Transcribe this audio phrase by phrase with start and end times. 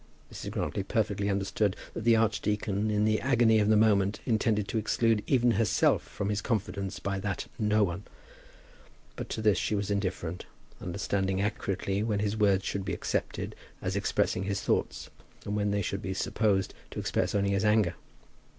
[0.33, 0.49] Mrs.
[0.49, 5.21] Grantly perfectly understood that the archdeacon, in the agony of the moment, intended to exclude
[5.27, 8.05] even herself from his confidence by that "no one;"
[9.15, 10.47] but to this she was indifferent,
[10.81, 15.11] understanding accurately when his words should be accepted as expressing his thoughts,
[15.45, 17.93] and when they should be supposed to express only his anger.